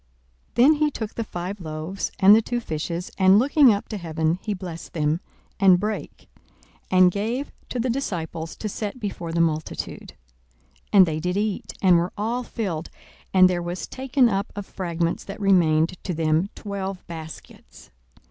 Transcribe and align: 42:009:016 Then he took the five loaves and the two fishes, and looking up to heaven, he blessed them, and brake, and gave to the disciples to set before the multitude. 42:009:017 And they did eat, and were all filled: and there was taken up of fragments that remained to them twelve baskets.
42:009:016 0.55 0.55
Then 0.55 0.73
he 0.73 0.89
took 0.89 1.13
the 1.13 1.23
five 1.23 1.61
loaves 1.61 2.11
and 2.17 2.35
the 2.35 2.41
two 2.41 2.59
fishes, 2.59 3.11
and 3.19 3.37
looking 3.37 3.71
up 3.71 3.87
to 3.89 3.99
heaven, 3.99 4.39
he 4.41 4.55
blessed 4.55 4.93
them, 4.93 5.19
and 5.59 5.79
brake, 5.79 6.27
and 6.89 7.11
gave 7.11 7.51
to 7.69 7.79
the 7.79 7.87
disciples 7.87 8.55
to 8.55 8.67
set 8.67 8.99
before 8.99 9.31
the 9.31 9.39
multitude. 9.41 10.15
42:009:017 10.87 10.87
And 10.93 11.05
they 11.05 11.19
did 11.19 11.37
eat, 11.37 11.73
and 11.83 11.97
were 11.99 12.13
all 12.17 12.41
filled: 12.41 12.89
and 13.31 13.47
there 13.47 13.61
was 13.61 13.85
taken 13.85 14.27
up 14.27 14.51
of 14.55 14.65
fragments 14.65 15.23
that 15.25 15.39
remained 15.39 16.01
to 16.03 16.15
them 16.15 16.49
twelve 16.55 17.05
baskets. 17.05 17.91